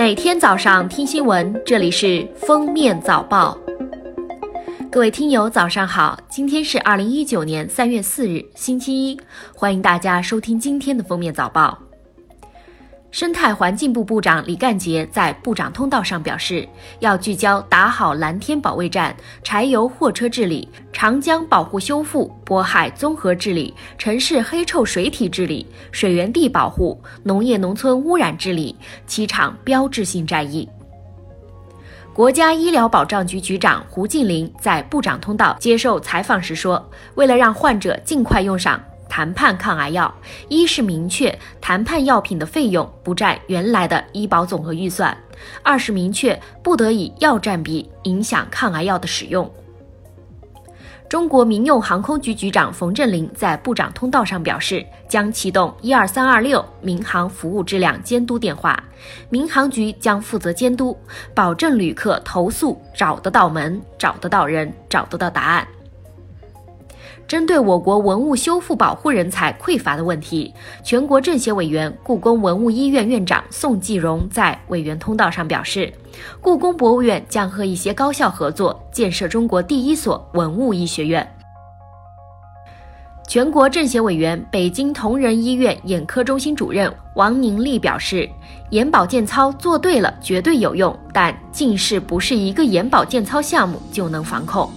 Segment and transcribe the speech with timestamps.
[0.00, 3.54] 每天早上听新闻，这里是封面早报。
[4.90, 6.18] 各位听友，早上好！
[6.26, 9.20] 今天是二零一九年三月四日，星期一，
[9.54, 11.78] 欢迎大家收听今天的封面早报。
[13.10, 16.66] 生态环境部部长李干杰在部长通道上表示，
[17.00, 28.76] 要聚焦打好蓝天保卫战、柴油货车治理、长江保护修复、渤海综合治理、城市黑臭水体治理、水源地保护、农业农村污染治理
[29.08, 30.68] 七场标志性战役。
[32.12, 38.80] 国家医疗保障局局长胡静林在部长通道接受采访时说，为了让患者尽快用上。
[39.10, 40.14] 谈判抗癌药，
[40.48, 45.12] 一是明确谈判药品的费用不占原来的医保总额预算；
[45.62, 49.52] 二是明确不得以药占比影响抗癌药的使用。
[51.08, 58.80] 中国民用航空局局长冯振林在部长通道上表示，将启动一二三二六民航服务质量监督电话，
[59.28, 60.96] 民航局将负责监督，
[61.34, 65.66] 保证旅客投诉找得到门、找得到人、找得到答案。
[67.30, 75.92] 针对我国文物修复保护人才匮乏的问题，全国政协委员、故宫文物医院院长宋继荣在委员通道上表示，
[76.40, 81.24] 故宫博物院将和一些高校合作，建设中国第一所文物医学院。
[83.28, 88.28] 全国政协委员、北京同仁医院眼科中心主任王宁丽表示，
[88.70, 94.68] 眼保健操做对了绝对有用，但近视不是一个眼保健操项目就能防控。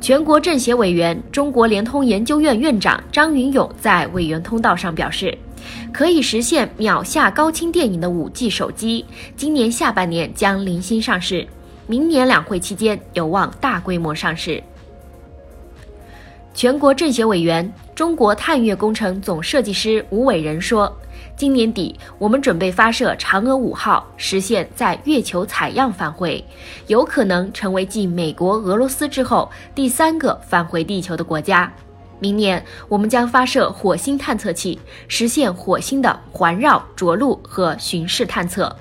[0.00, 5.36] 全国政协委员、中国联通研究院院长张云勇在委员通道上表示，
[5.92, 9.04] 可以实现秒下高清电影的五 G 手机，
[9.36, 11.46] 今年下半年将零星上市，
[11.86, 14.62] 明年两会期间有望大规模上市。
[16.52, 20.94] 全国政协委员、中国探月工程总设计师吴伟仁说。
[21.36, 26.42] 今年底，我们准备发射嫦娥五号，实现在月球采样返回，
[26.86, 31.70] 有可能成为继美国、俄罗斯之后第三个返回地球的国家。
[32.18, 38.74] 明年，我们将发射火星探测器，实现火星的环绕、着陆和巡视探测。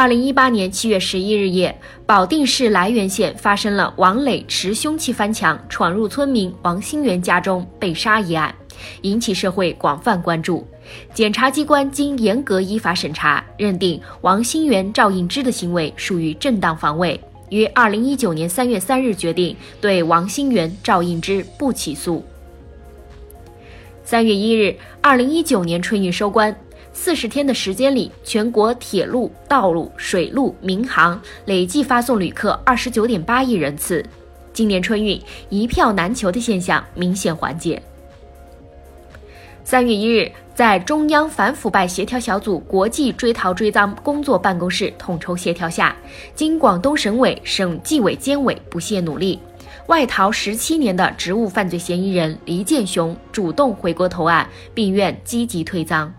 [0.00, 8.54] 二零一八年七月十一日夜，保定市涞源县发生了王磊持凶器翻墙闯入村民王新元家中被杀一案。
[9.02, 10.66] 引起社会广泛关注。
[11.12, 22.24] 检察机关经严格依法审查，认定王新元、赵应之的行为属于正当防卫，于二零一九年三月三日决定对王新元、赵应之不起诉。
[24.02, 26.56] 三月一日，二零一九年春运收官，
[26.92, 34.04] 四十天的时间里，全国铁路、道路、水路、民航累计发送旅客二十九点八亿人次。
[34.52, 37.80] 今年春运一票难求的现象明显缓解。
[39.62, 45.94] 三月一日，在中央反腐败协调小组国际追逃追赃工作办公室统筹协调下，
[46.34, 49.38] 经广东省委、省纪委监委不懈努力，
[49.86, 56.12] 外逃十七年的职务犯罪嫌疑人黎建雄主动回国投案，并愿积极退赃。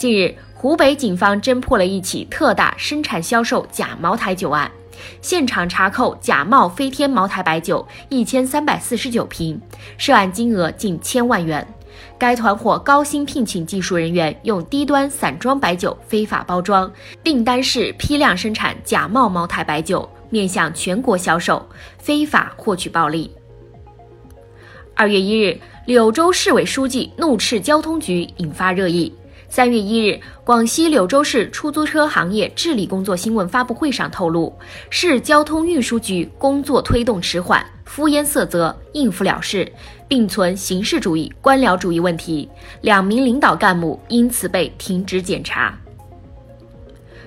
[0.00, 4.72] 近日，湖北警方侦破了一起特大生产销售假茅台酒案，
[5.20, 9.60] 现场查扣假冒飞天茅台白酒一千三百四十九瓶，
[9.98, 11.68] 涉案金额近千万元。
[12.16, 16.90] 该团伙高薪聘请技术人员，用低端散装白酒非法包装，
[17.22, 21.62] 订单式批量生产假冒茅台白酒，面向全国销售，
[21.98, 23.30] 非法获取暴利。
[24.96, 29.12] 二月一日，柳州市委书记怒斥交通局，引发热议。
[29.52, 34.56] 三月一日，广西柳州市出租车行业治理工作新闻发布会上透露，
[34.90, 37.66] 市交通运输局工作推动迟缓。
[37.84, 39.70] 敷衍塞责、应付了事，
[40.06, 42.48] 并存形式主义、官僚主义问题，
[42.82, 45.76] 两名领导干部因此被停职检查。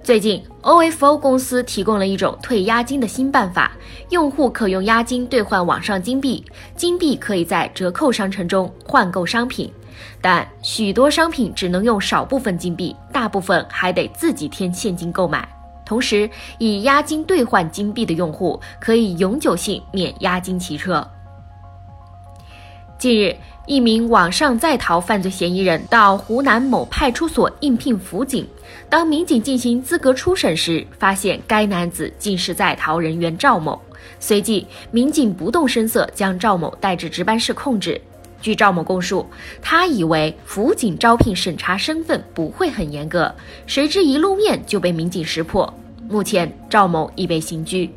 [0.00, 3.72] 最近，OFO 公司提供了一种退押金的新办法，
[4.10, 6.44] 用户可用押金兑换网上金币，
[6.76, 9.72] 金币可以在折扣商城中换购商品，
[10.20, 15.48] 但许多商品只能用少部分金币，大部分还得自己添现金购买。
[15.84, 21.06] 同时，以押金兑换金币的用户可以永久性免押金骑车。
[22.96, 23.36] 近日，
[23.66, 28.48] 一名网上在逃犯罪嫌疑人到湖南某派出所应聘辅警，
[28.88, 33.78] 当民警进行资格初审时，发现该男子竟是在逃人员赵某。
[34.18, 38.00] 随即，民警不动声色将赵某带至值班室控制。
[38.44, 39.26] 据赵某供述，
[39.62, 43.34] 他以为辅警招聘审查身份不会很严格，
[43.66, 45.72] 谁知一露面就被民警识破。
[46.10, 47.90] 目前，赵某已被刑拘。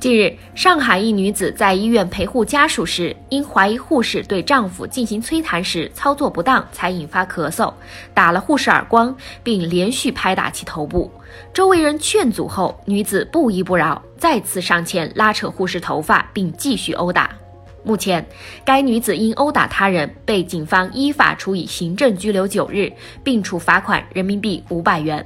[0.00, 7.74] 近日，上海一女子在医院陪护家属时，因怀疑护士对丈夫进行催痰时操作不当，才引发咳嗽，
[8.14, 11.10] 打了护士耳光，并连续拍打其头部。
[11.52, 17.41] 周围人劝阻后，女子不依不饶，再次上前拉扯护士头发，并继续殴打。
[17.82, 18.24] 目前，
[18.64, 22.92] 该女子因殴打他人被警方依法处以行政拘留九日，
[23.24, 25.24] 并处罚款人民币五百元。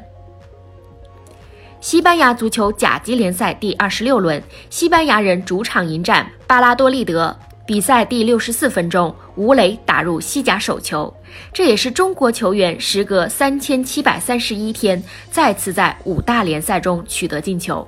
[1.81, 7.37] 西班牙足球甲级联赛第二十六轮，西班牙人主场迎战巴拉多利德。
[7.67, 11.13] 比赛第六十四分钟，吴磊打入西甲首球，
[11.53, 17.87] 这也是中国球员时隔三千七百三十一天再次在五大联赛中取得进球。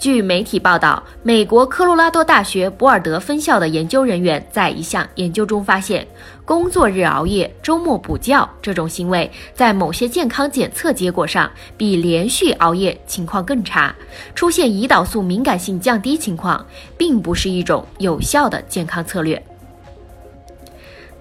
[0.00, 6.08] 据媒体报道，美国科罗拉多大学博尔德分校的研究人员在一项研究中发现，
[6.42, 13.94] 工作日熬夜、周末补觉这种行为，在某些健康检测结果上比连续熬夜情况更差，
[14.34, 16.64] 出现胰岛素敏感性降低情况，
[16.96, 19.49] 并不是一种有效的健康策略。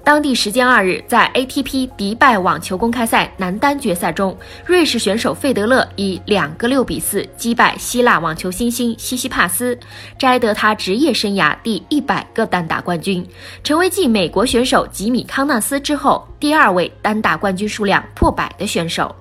[0.09, 4.35] 当地时间二日，在 ATP 迪拜网球公开赛男单决赛中，
[4.65, 9.77] 瑞士选手费德勒以两个六比四击败希腊网球新星西西帕斯，
[10.17, 13.23] 摘得他职业生涯第一百个单打冠军，
[13.63, 19.15] 成为继美国选手吉米康纳斯之后第二位单打冠军数量破百的选手。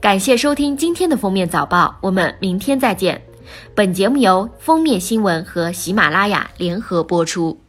[0.00, 3.20] 感谢收听今天的封面早报，我们明天再见。
[3.74, 7.60] 本节目由封面新闻和喜马拉雅联合播出。